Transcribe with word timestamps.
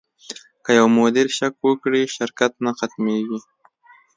که 0.63 0.71
یو 0.79 0.87
مدیر 0.97 1.27
شک 1.37 1.53
وکړي، 1.63 2.01
شرکت 2.15 2.51
نه 2.65 2.71
ختمېږي. 2.79 3.39